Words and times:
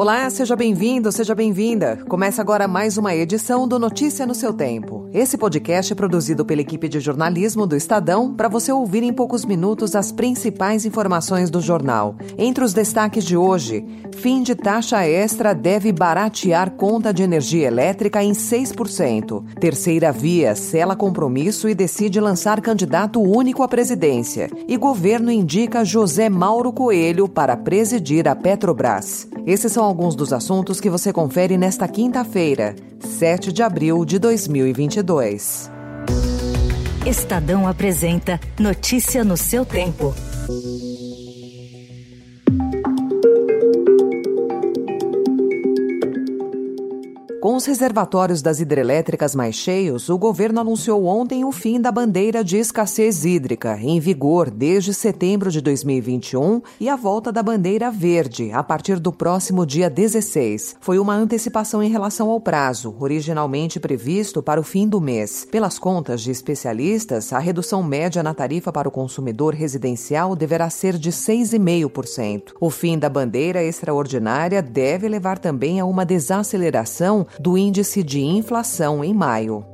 Olá, 0.00 0.30
seja 0.30 0.56
bem-vindo, 0.56 1.12
seja 1.12 1.34
bem-vinda. 1.34 1.98
Começa 2.08 2.40
agora 2.40 2.66
mais 2.66 2.96
uma 2.96 3.14
edição 3.14 3.68
do 3.68 3.78
Notícia 3.78 4.24
no 4.24 4.34
seu 4.34 4.50
tempo. 4.50 5.06
Esse 5.12 5.36
podcast 5.36 5.92
é 5.92 5.94
produzido 5.94 6.42
pela 6.42 6.62
equipe 6.62 6.88
de 6.88 7.00
jornalismo 7.00 7.66
do 7.66 7.76
Estadão 7.76 8.32
para 8.32 8.48
você 8.48 8.72
ouvir 8.72 9.02
em 9.02 9.12
poucos 9.12 9.44
minutos 9.44 9.94
as 9.94 10.10
principais 10.10 10.86
informações 10.86 11.50
do 11.50 11.60
jornal. 11.60 12.16
Entre 12.38 12.64
os 12.64 12.72
destaques 12.72 13.26
de 13.26 13.36
hoje, 13.36 13.84
fim 14.16 14.42
de 14.42 14.54
taxa 14.54 15.06
extra 15.06 15.52
deve 15.52 15.92
baratear 15.92 16.70
conta 16.70 17.12
de 17.12 17.22
energia 17.22 17.66
elétrica 17.66 18.24
em 18.24 18.32
6%. 18.32 19.44
Terceira 19.60 20.10
via 20.10 20.54
sela 20.54 20.96
compromisso 20.96 21.68
e 21.68 21.74
decide 21.74 22.18
lançar 22.20 22.62
candidato 22.62 23.20
único 23.20 23.62
à 23.62 23.68
presidência. 23.68 24.48
E 24.66 24.78
governo 24.78 25.30
indica 25.30 25.84
José 25.84 26.30
Mauro 26.30 26.72
Coelho 26.72 27.28
para 27.28 27.54
presidir 27.54 28.26
a 28.26 28.34
Petrobras. 28.34 29.28
Esses 29.46 29.72
são 29.72 29.89
alguns 29.90 30.14
dos 30.14 30.32
assuntos 30.32 30.80
que 30.80 30.88
você 30.88 31.12
confere 31.12 31.58
nesta 31.58 31.86
quinta-feira, 31.88 32.76
7 33.00 33.52
de 33.52 33.62
abril 33.62 34.04
de 34.04 34.18
2022. 34.18 35.70
Estadão 37.04 37.66
apresenta 37.66 38.38
Notícia 38.58 39.24
no 39.24 39.36
seu 39.36 39.66
tempo. 39.66 40.14
Com 47.40 47.56
os 47.56 47.64
reservatórios 47.64 48.42
das 48.42 48.60
hidrelétricas 48.60 49.34
mais 49.34 49.54
cheios, 49.54 50.10
o 50.10 50.18
governo 50.18 50.60
anunciou 50.60 51.06
ontem 51.06 51.42
o 51.42 51.50
fim 51.50 51.80
da 51.80 51.90
bandeira 51.90 52.44
de 52.44 52.58
escassez 52.58 53.24
hídrica, 53.24 53.78
em 53.80 53.98
vigor 53.98 54.50
desde 54.50 54.92
setembro 54.92 55.50
de 55.50 55.62
2021, 55.62 56.60
e 56.78 56.86
a 56.86 56.96
volta 56.96 57.32
da 57.32 57.42
bandeira 57.42 57.90
verde, 57.90 58.52
a 58.52 58.62
partir 58.62 59.00
do 59.00 59.10
próximo 59.10 59.64
dia 59.64 59.88
16. 59.88 60.76
Foi 60.82 60.98
uma 60.98 61.14
antecipação 61.14 61.82
em 61.82 61.88
relação 61.90 62.28
ao 62.28 62.38
prazo, 62.42 62.94
originalmente 63.00 63.80
previsto 63.80 64.42
para 64.42 64.60
o 64.60 64.64
fim 64.64 64.86
do 64.86 65.00
mês. 65.00 65.48
Pelas 65.50 65.78
contas 65.78 66.20
de 66.20 66.30
especialistas, 66.30 67.32
a 67.32 67.38
redução 67.38 67.82
média 67.82 68.22
na 68.22 68.34
tarifa 68.34 68.70
para 68.70 68.86
o 68.86 68.92
consumidor 68.92 69.54
residencial 69.54 70.36
deverá 70.36 70.68
ser 70.68 70.98
de 70.98 71.10
6,5%. 71.10 72.52
O 72.60 72.68
fim 72.68 72.98
da 72.98 73.08
bandeira 73.08 73.64
extraordinária 73.64 74.60
deve 74.60 75.08
levar 75.08 75.38
também 75.38 75.80
a 75.80 75.86
uma 75.86 76.04
desaceleração 76.04 77.26
do 77.38 77.56
índice 77.56 78.02
de 78.02 78.20
inflação 78.20 79.04
em 79.04 79.14
maio. 79.14 79.64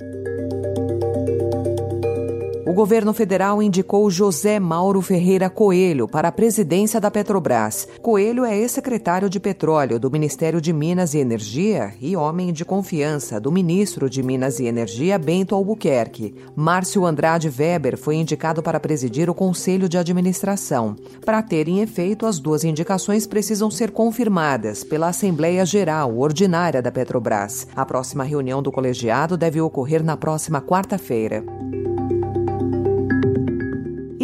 O 2.77 2.85
governo 2.85 3.15
federal 3.15 3.63
indicou 3.63 4.11
José 4.11 4.61
Mauro 4.61 5.01
Ferreira 5.01 5.49
Coelho 5.49 6.07
para 6.07 6.29
a 6.29 6.31
presidência 6.31 7.01
da 7.01 7.11
Petrobras. 7.11 7.89
Coelho 8.03 8.45
é 8.45 8.55
ex-secretário 8.55 9.31
de 9.31 9.41
Petróleo 9.41 9.99
do 9.99 10.11
Ministério 10.11 10.61
de 10.61 10.75
Minas 10.75 11.15
e 11.15 11.19
Energia 11.19 11.95
e 12.03 12.15
homem 12.15 12.53
de 12.53 12.67
confiança 12.67 13.41
do 13.41 13.51
ministro 13.51 14.11
de 14.11 14.23
Minas 14.23 14.61
e 14.61 14.67
Energia, 14.67 15.19
Bento 15.19 15.55
Albuquerque. 15.55 16.35
Márcio 16.55 17.07
Andrade 17.07 17.49
Weber 17.49 17.97
foi 17.97 18.17
indicado 18.17 18.63
para 18.63 18.79
presidir 18.79 19.31
o 19.31 19.35
Conselho 19.35 19.89
de 19.89 19.97
Administração. 19.97 20.97
Para 21.25 21.41
terem 21.43 21.81
efeito, 21.81 22.27
as 22.27 22.39
duas 22.39 22.63
indicações 22.63 23.27
precisam 23.27 23.71
ser 23.71 23.91
confirmadas 23.91 24.85
pela 24.85 25.09
Assembleia 25.09 25.65
Geral 25.65 26.15
Ordinária 26.15 26.83
da 26.83 26.93
Petrobras. 26.93 27.67
A 27.75 27.87
próxima 27.87 28.23
reunião 28.23 28.63
do 28.63 28.71
colegiado 28.71 29.35
deve 29.35 29.63
ocorrer 29.63 30.05
na 30.05 30.15
próxima 30.15 30.61
quarta-feira. 30.61 31.43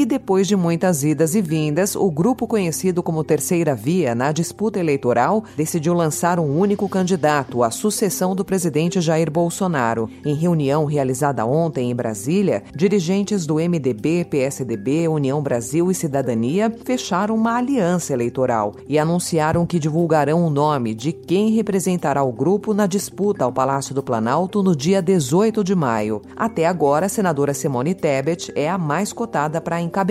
E 0.03 0.05
depois 0.05 0.49
de 0.49 0.57
muitas 0.57 1.05
idas 1.05 1.37
e 1.37 1.41
vindas, 1.41 1.95
o 1.95 2.11
grupo 2.11 2.45
conhecido 2.45 3.05
como 3.05 3.23
Terceira 3.23 3.73
Via 3.73 4.17
na 4.17 4.33
disputa 4.33 4.81
eleitoral 4.81 5.45
decidiu 5.57 5.95
lançar 5.95 6.41
um 6.41 6.59
único 6.59 6.89
candidato 6.89 7.63
à 7.63 7.71
sucessão 7.71 8.35
do 8.35 8.45
presidente 8.45 9.01
Jair 9.01 9.31
Bolsonaro. 9.31 10.11
Em 10.25 10.35
reunião 10.35 10.87
realizada 10.87 11.47
ontem 11.47 11.89
em 11.89 11.95
Brasília, 11.95 12.65
dirigentes 12.75 13.47
do 13.47 13.61
MDB, 13.61 14.25
PSDB, 14.25 15.07
União 15.07 15.41
Brasil 15.41 15.89
e 15.89 15.95
Cidadania 15.95 16.75
fecharam 16.84 17.37
uma 17.37 17.57
aliança 17.57 18.13
eleitoral 18.13 18.75
e 18.89 18.99
anunciaram 18.99 19.65
que 19.65 19.79
divulgarão 19.79 20.45
o 20.45 20.51
nome 20.51 20.97
de 20.97 21.13
quem 21.13 21.51
representará 21.53 22.25
o 22.25 22.33
grupo 22.33 22.75
na 22.75 22.89
disputa 22.89 23.45
ao 23.45 23.53
Palácio 23.53 23.95
do 23.95 24.03
Planalto 24.03 24.65
no 24.65 24.75
dia 24.75 25.01
18 25.01 25.63
de 25.63 25.77
maio. 25.77 26.23
Até 26.34 26.67
agora, 26.67 27.07
a 27.07 27.09
senadora 27.09 27.55
Simone 27.55 27.95
Tebet 27.95 28.53
é 28.57 28.69
a 28.69 28.77
mais 28.77 29.13
cotada 29.13 29.61
para 29.61 29.81
encabeçar 29.81 30.02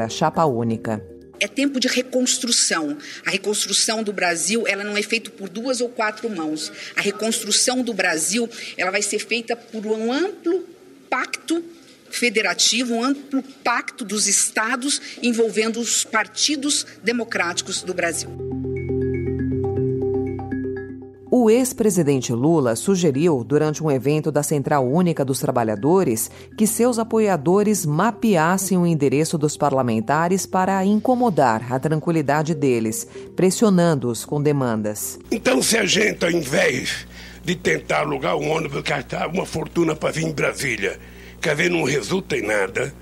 a 0.00 0.08
chapa 0.08 0.44
única. 0.44 1.04
É 1.40 1.48
tempo 1.48 1.80
de 1.80 1.88
reconstrução. 1.88 2.98
A 3.24 3.30
reconstrução 3.30 4.02
do 4.02 4.12
Brasil, 4.12 4.64
ela 4.66 4.84
não 4.84 4.96
é 4.96 5.02
feita 5.02 5.30
por 5.30 5.48
duas 5.48 5.80
ou 5.80 5.88
quatro 5.88 6.28
mãos. 6.28 6.70
A 6.94 7.00
reconstrução 7.00 7.82
do 7.82 7.94
Brasil, 7.94 8.48
ela 8.76 8.90
vai 8.90 9.00
ser 9.00 9.18
feita 9.18 9.56
por 9.56 9.86
um 9.86 10.12
amplo 10.12 10.64
pacto 11.08 11.64
federativo, 12.10 12.94
um 12.94 13.02
amplo 13.02 13.42
pacto 13.64 14.04
dos 14.04 14.26
estados 14.26 15.00
envolvendo 15.22 15.80
os 15.80 16.04
partidos 16.04 16.86
democráticos 17.02 17.82
do 17.82 17.94
Brasil. 17.94 18.69
O 21.42 21.48
ex-presidente 21.48 22.34
Lula 22.34 22.76
sugeriu, 22.76 23.42
durante 23.42 23.82
um 23.82 23.90
evento 23.90 24.30
da 24.30 24.42
Central 24.42 24.86
Única 24.86 25.24
dos 25.24 25.40
Trabalhadores, 25.40 26.30
que 26.54 26.66
seus 26.66 26.98
apoiadores 26.98 27.86
mapeassem 27.86 28.76
o 28.76 28.86
endereço 28.86 29.38
dos 29.38 29.56
parlamentares 29.56 30.44
para 30.44 30.84
incomodar 30.84 31.72
a 31.72 31.78
tranquilidade 31.78 32.54
deles, 32.54 33.08
pressionando-os 33.34 34.22
com 34.26 34.42
demandas. 34.42 35.18
Então, 35.30 35.62
se 35.62 35.78
a 35.78 35.86
gente, 35.86 36.22
ao 36.26 36.30
invés 36.30 37.06
de 37.42 37.56
tentar 37.56 38.00
alugar 38.00 38.36
um 38.36 38.50
ônibus 38.50 38.82
gastar 38.82 39.26
uma 39.26 39.46
fortuna 39.46 39.96
para 39.96 40.10
vir 40.10 40.26
em 40.26 40.34
Brasília, 40.34 41.00
quer 41.40 41.56
ver, 41.56 41.70
não 41.70 41.84
resulta 41.84 42.36
em 42.36 42.42
nada 42.42 42.92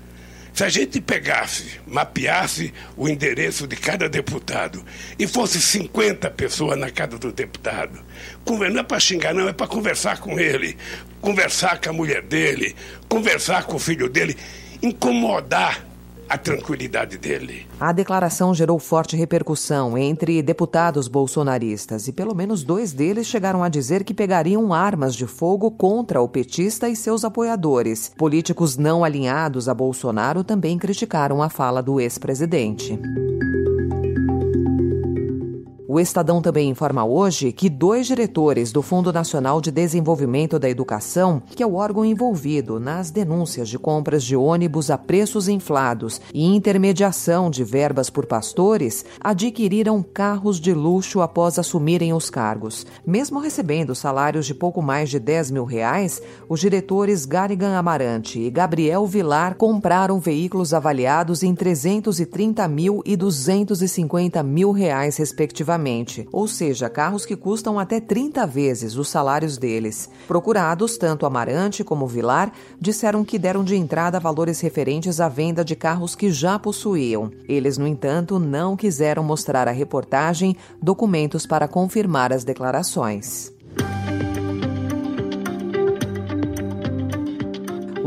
se 0.53 0.63
a 0.63 0.69
gente 0.69 0.99
pegasse, 0.99 1.79
mapeasse 1.87 2.73
o 2.97 3.07
endereço 3.07 3.67
de 3.67 3.75
cada 3.75 4.09
deputado 4.09 4.83
e 5.17 5.27
fosse 5.27 5.61
50 5.61 6.29
pessoas 6.31 6.77
na 6.77 6.89
casa 6.89 7.17
do 7.17 7.31
deputado, 7.31 7.99
não 8.45 8.79
é 8.79 8.83
para 8.83 8.99
xingar, 8.99 9.33
não, 9.33 9.47
é 9.47 9.53
para 9.53 9.67
conversar 9.67 10.19
com 10.19 10.39
ele, 10.39 10.77
conversar 11.21 11.79
com 11.79 11.89
a 11.89 11.93
mulher 11.93 12.21
dele, 12.21 12.75
conversar 13.07 13.63
com 13.63 13.75
o 13.75 13.79
filho 13.79 14.09
dele, 14.09 14.35
incomodar 14.81 15.88
a 16.29 16.37
tranquilidade 16.37 17.17
dele. 17.17 17.67
A 17.79 17.91
declaração 17.91 18.53
gerou 18.53 18.77
forte 18.77 19.17
repercussão 19.17 19.97
entre 19.97 20.41
deputados 20.43 21.07
bolsonaristas 21.07 22.07
e 22.07 22.13
pelo 22.13 22.35
menos 22.35 22.63
dois 22.63 22.93
deles 22.93 23.25
chegaram 23.25 23.63
a 23.63 23.69
dizer 23.69 24.03
que 24.03 24.13
pegariam 24.13 24.71
armas 24.71 25.15
de 25.15 25.25
fogo 25.25 25.71
contra 25.71 26.21
o 26.21 26.29
petista 26.29 26.87
e 26.87 26.95
seus 26.95 27.25
apoiadores. 27.25 28.11
Políticos 28.15 28.77
não 28.77 29.03
alinhados 29.03 29.67
a 29.67 29.73
Bolsonaro 29.73 30.43
também 30.43 30.77
criticaram 30.77 31.41
a 31.41 31.49
fala 31.49 31.81
do 31.81 31.99
ex-presidente. 31.99 32.99
O 35.91 35.99
Estadão 35.99 36.39
também 36.39 36.69
informa 36.69 37.03
hoje 37.03 37.51
que 37.51 37.67
dois 37.67 38.05
diretores 38.05 38.71
do 38.71 38.79
Fundo 38.79 39.11
Nacional 39.11 39.59
de 39.59 39.71
Desenvolvimento 39.71 40.59
da 40.59 40.69
Educação, 40.69 41.41
que 41.55 41.63
é 41.63 41.65
o 41.65 41.73
órgão 41.73 42.05
envolvido 42.05 42.79
nas 42.79 43.09
denúncias 43.09 43.67
de 43.67 43.79
compras 43.79 44.23
de 44.23 44.35
ônibus 44.35 44.91
a 44.91 44.99
preços 44.99 45.47
inflados 45.47 46.21
e 46.31 46.45
intermediação 46.45 47.49
de 47.49 47.63
verbas 47.63 48.07
por 48.07 48.27
pastores, 48.27 49.03
adquiriram 49.19 50.03
carros 50.03 50.59
de 50.59 50.75
luxo 50.75 51.21
após 51.21 51.57
assumirem 51.57 52.13
os 52.13 52.29
cargos. 52.29 52.85
Mesmo 53.03 53.39
recebendo 53.39 53.95
salários 53.95 54.45
de 54.45 54.53
pouco 54.53 54.83
mais 54.83 55.09
de 55.09 55.17
10 55.17 55.49
mil 55.49 55.65
reais, 55.65 56.21
os 56.47 56.59
diretores 56.59 57.25
Garigan 57.25 57.75
Amarante 57.75 58.39
e 58.39 58.51
Gabriel 58.51 59.07
Vilar 59.07 59.55
compraram 59.55 60.19
veículos 60.19 60.71
avaliados 60.71 61.41
em 61.41 61.55
330 61.55 62.67
mil 62.67 63.01
e 63.03 63.17
250 63.17 64.43
mil 64.43 64.71
reais, 64.71 65.17
respectivamente 65.17 65.78
ou 66.31 66.47
seja, 66.47 66.89
carros 66.89 67.25
que 67.25 67.35
custam 67.35 67.79
até 67.79 67.99
30 67.99 68.45
vezes 68.45 68.95
os 68.95 69.09
salários 69.09 69.57
deles. 69.57 70.09
Procurados, 70.27 70.97
tanto 70.97 71.25
Amarante 71.25 71.83
como 71.83 72.07
Vilar 72.07 72.51
disseram 72.79 73.23
que 73.23 73.39
deram 73.39 73.63
de 73.63 73.75
entrada 73.75 74.19
valores 74.19 74.59
referentes 74.59 75.19
à 75.19 75.29
venda 75.29 75.63
de 75.63 75.75
carros 75.75 76.15
que 76.15 76.31
já 76.31 76.59
possuíam. 76.59 77.31
Eles, 77.47 77.77
no 77.77 77.87
entanto, 77.87 78.39
não 78.39 78.75
quiseram 78.75 79.23
mostrar 79.23 79.67
à 79.67 79.71
reportagem 79.71 80.55
documentos 80.81 81.45
para 81.45 81.67
confirmar 81.67 82.33
as 82.33 82.43
declarações. 82.43 83.58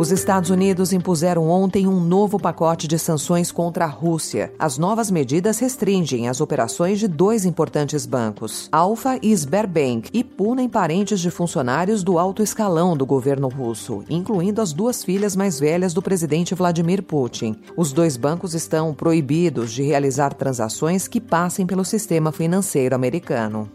Os 0.03 0.11
Estados 0.11 0.51
Unidos 0.51 0.93
impuseram 0.93 1.49
ontem 1.49 1.87
um 1.87 2.01
novo 2.01 2.37
pacote 2.37 2.89
de 2.89 2.99
sanções 2.99 3.53
contra 3.53 3.85
a 3.85 3.89
Rússia. 3.89 4.53
As 4.59 4.77
novas 4.77 5.13
medidas 5.13 5.61
restringem 5.61 6.29
as 6.29 6.41
operações 6.41 6.99
de 6.99 7.07
dois 7.07 7.45
importantes 7.45 8.05
bancos, 8.05 8.69
Alfa 8.73 9.17
e 9.23 9.33
Sberbank, 9.33 10.11
e 10.13 10.25
punem 10.25 10.69
parentes 10.69 11.21
de 11.21 11.31
funcionários 11.31 12.03
do 12.03 12.19
alto 12.19 12.43
escalão 12.43 12.97
do 12.97 13.07
governo 13.07 13.47
russo, 13.47 14.03
incluindo 14.11 14.61
as 14.61 14.73
duas 14.73 15.05
filhas 15.05 15.37
mais 15.37 15.61
velhas 15.61 15.95
do 15.95 16.03
presidente 16.03 16.53
Vladimir 16.53 17.05
Putin. 17.05 17.55
Os 17.77 17.93
dois 17.93 18.17
bancos 18.17 18.55
estão 18.55 18.93
proibidos 18.93 19.71
de 19.71 19.85
realizar 19.85 20.35
transações 20.35 21.07
que 21.07 21.21
passem 21.21 21.65
pelo 21.65 21.85
sistema 21.85 22.33
financeiro 22.33 22.97
americano. 22.97 23.71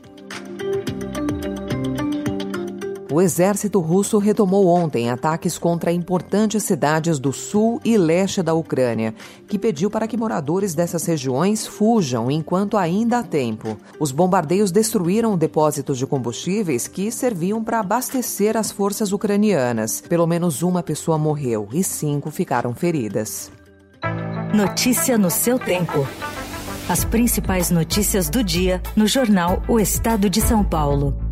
O 3.17 3.21
exército 3.23 3.79
russo 3.79 4.19
retomou 4.19 4.67
ontem 4.67 5.09
ataques 5.09 5.57
contra 5.57 5.91
importantes 5.91 6.61
cidades 6.61 7.17
do 7.17 7.33
sul 7.33 7.81
e 7.83 7.97
leste 7.97 8.43
da 8.43 8.53
Ucrânia, 8.53 9.11
que 9.47 9.57
pediu 9.57 9.89
para 9.89 10.07
que 10.07 10.15
moradores 10.15 10.75
dessas 10.75 11.03
regiões 11.03 11.65
fujam 11.65 12.29
enquanto 12.29 12.77
ainda 12.77 13.17
há 13.17 13.23
tempo. 13.23 13.75
Os 13.99 14.11
bombardeios 14.11 14.71
destruíram 14.71 15.35
depósitos 15.35 15.97
de 15.97 16.05
combustíveis 16.05 16.87
que 16.87 17.11
serviam 17.11 17.63
para 17.63 17.79
abastecer 17.79 18.55
as 18.55 18.71
forças 18.71 19.11
ucranianas. 19.11 19.99
Pelo 19.99 20.27
menos 20.27 20.61
uma 20.61 20.83
pessoa 20.83 21.17
morreu 21.17 21.67
e 21.73 21.83
cinco 21.83 22.29
ficaram 22.29 22.75
feridas. 22.75 23.51
Notícia 24.53 25.17
no 25.17 25.31
seu 25.31 25.57
tempo. 25.57 26.07
As 26.87 27.03
principais 27.03 27.71
notícias 27.71 28.29
do 28.29 28.43
dia 28.43 28.79
no 28.95 29.07
jornal 29.07 29.63
O 29.67 29.79
Estado 29.79 30.29
de 30.29 30.39
São 30.39 30.63
Paulo. 30.63 31.26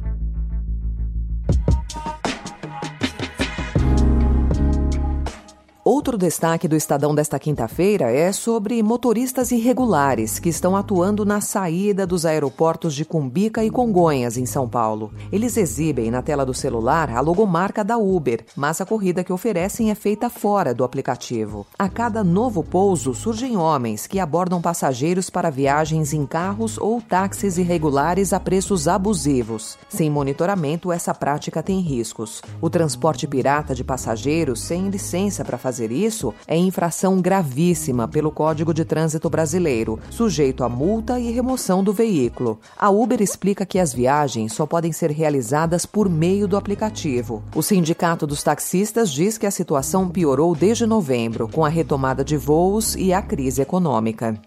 Outro 6.05 6.19
destaque 6.19 6.67
do 6.67 6.75
Estadão 6.75 7.15
desta 7.15 7.39
quinta-feira 7.39 8.11
é 8.11 8.31
sobre 8.31 8.83
motoristas 8.83 9.51
irregulares 9.51 10.37
que 10.37 10.49
estão 10.49 10.75
atuando 10.75 11.25
na 11.25 11.41
saída 11.41 12.05
dos 12.05 12.27
aeroportos 12.27 12.93
de 12.93 13.03
Cumbica 13.03 13.65
e 13.65 13.71
Congonhas, 13.71 14.37
em 14.37 14.45
São 14.45 14.69
Paulo. 14.69 15.11
Eles 15.31 15.57
exibem 15.57 16.11
na 16.11 16.21
tela 16.21 16.45
do 16.45 16.53
celular 16.53 17.09
a 17.09 17.19
logomarca 17.21 17.83
da 17.83 17.97
Uber, 17.97 18.45
mas 18.55 18.79
a 18.79 18.85
corrida 18.85 19.23
que 19.23 19.33
oferecem 19.33 19.89
é 19.89 19.95
feita 19.95 20.29
fora 20.29 20.75
do 20.75 20.83
aplicativo. 20.83 21.65
A 21.75 21.89
cada 21.89 22.23
novo 22.23 22.63
pouso 22.63 23.15
surgem 23.15 23.57
homens 23.57 24.05
que 24.05 24.19
abordam 24.19 24.61
passageiros 24.61 25.31
para 25.31 25.49
viagens 25.49 26.13
em 26.13 26.23
carros 26.27 26.77
ou 26.77 27.01
táxis 27.01 27.57
irregulares 27.57 28.31
a 28.31 28.39
preços 28.39 28.87
abusivos. 28.87 29.75
Sem 29.89 30.11
monitoramento, 30.11 30.91
essa 30.91 31.15
prática 31.15 31.63
tem 31.63 31.79
riscos. 31.79 32.43
O 32.61 32.69
transporte 32.69 33.25
pirata 33.25 33.73
de 33.73 33.83
passageiros 33.83 34.61
sem 34.61 34.87
licença 34.89 35.43
para 35.43 35.57
fazer 35.57 35.94
isso 35.95 36.33
é 36.47 36.57
infração 36.57 37.21
gravíssima 37.21 38.07
pelo 38.07 38.31
Código 38.31 38.73
de 38.73 38.83
Trânsito 38.83 39.29
Brasileiro, 39.29 39.99
sujeito 40.09 40.63
a 40.63 40.69
multa 40.69 41.19
e 41.19 41.31
remoção 41.31 41.83
do 41.83 41.93
veículo. 41.93 42.59
A 42.77 42.89
Uber 42.89 43.21
explica 43.21 43.65
que 43.65 43.79
as 43.79 43.93
viagens 43.93 44.53
só 44.53 44.65
podem 44.65 44.91
ser 44.91 45.11
realizadas 45.11 45.85
por 45.85 46.09
meio 46.09 46.47
do 46.47 46.57
aplicativo. 46.57 47.43
O 47.55 47.61
Sindicato 47.61 48.27
dos 48.27 48.43
Taxistas 48.43 49.09
diz 49.11 49.37
que 49.37 49.45
a 49.45 49.51
situação 49.51 50.09
piorou 50.09 50.53
desde 50.53 50.85
novembro, 50.85 51.47
com 51.47 51.63
a 51.63 51.69
retomada 51.69 52.23
de 52.23 52.37
voos 52.37 52.95
e 52.95 53.13
a 53.13 53.21
crise 53.21 53.61
econômica. 53.61 54.39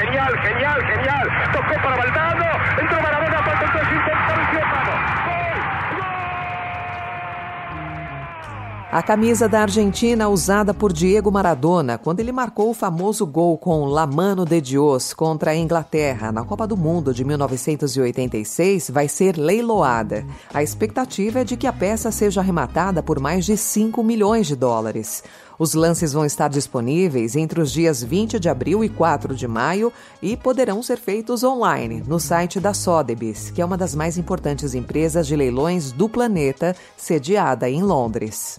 genial, 0.00 0.32
genial, 0.42 0.80
genial. 0.80 1.26
Tocó 1.52 1.74
para 1.82 2.06
entró 2.80 3.00
Maradona, 3.00 3.42
falta 3.42 3.64
el 3.64 3.72
3, 3.72 5.25
A 8.88 9.02
camisa 9.02 9.48
da 9.48 9.62
Argentina 9.62 10.28
usada 10.28 10.72
por 10.72 10.92
Diego 10.92 11.30
Maradona 11.30 11.98
quando 11.98 12.20
ele 12.20 12.30
marcou 12.30 12.70
o 12.70 12.74
famoso 12.74 13.26
gol 13.26 13.58
com 13.58 13.84
La 13.84 14.06
Mano 14.06 14.44
de 14.44 14.60
Dios 14.60 15.12
contra 15.12 15.50
a 15.50 15.56
Inglaterra 15.56 16.30
na 16.30 16.44
Copa 16.44 16.68
do 16.68 16.76
Mundo 16.76 17.12
de 17.12 17.24
1986 17.24 18.88
vai 18.88 19.08
ser 19.08 19.36
leiloada. 19.36 20.24
A 20.54 20.62
expectativa 20.62 21.40
é 21.40 21.44
de 21.44 21.56
que 21.56 21.66
a 21.66 21.72
peça 21.72 22.12
seja 22.12 22.40
arrematada 22.40 23.02
por 23.02 23.18
mais 23.18 23.44
de 23.44 23.56
5 23.56 24.04
milhões 24.04 24.46
de 24.46 24.54
dólares. 24.54 25.24
Os 25.58 25.74
lances 25.74 26.12
vão 26.12 26.24
estar 26.24 26.48
disponíveis 26.48 27.34
entre 27.34 27.60
os 27.60 27.72
dias 27.72 28.02
20 28.02 28.38
de 28.38 28.48
abril 28.48 28.84
e 28.84 28.88
4 28.88 29.34
de 29.34 29.48
maio 29.48 29.92
e 30.20 30.36
poderão 30.36 30.82
ser 30.82 30.98
feitos 30.98 31.42
online 31.42 32.02
no 32.06 32.20
site 32.20 32.60
da 32.60 32.74
Sotheby's, 32.74 33.50
que 33.50 33.62
é 33.62 33.64
uma 33.64 33.76
das 33.76 33.94
mais 33.94 34.18
importantes 34.18 34.74
empresas 34.74 35.26
de 35.26 35.34
leilões 35.34 35.92
do 35.92 36.08
planeta, 36.08 36.76
sediada 36.96 37.68
em 37.70 37.82
Londres. 37.82 38.58